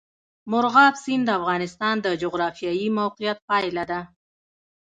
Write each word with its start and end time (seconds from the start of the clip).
مورغاب 0.51 0.93
سیند 1.03 1.23
د 1.27 1.29
افغانستان 1.39 1.95
د 2.01 2.07
جغرافیایي 2.21 2.87
موقیعت 2.99 3.37
پایله 3.49 3.83
ده. 3.91 4.01